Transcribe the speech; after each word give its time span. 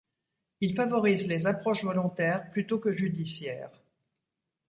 Ils 0.61 0.73
favorisent 0.73 1.27
les 1.27 1.45
approches 1.45 1.83
volontaires 1.83 2.49
plutôt 2.49 2.79
que 2.79 2.91
judiciaires. 2.91 3.69